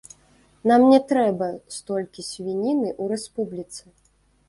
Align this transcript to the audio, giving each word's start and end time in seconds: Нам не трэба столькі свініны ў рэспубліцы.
Нам 0.71 0.81
не 0.91 0.99
трэба 1.11 1.51
столькі 1.77 2.27
свініны 2.31 2.89
ў 3.01 3.15
рэспубліцы. 3.15 3.83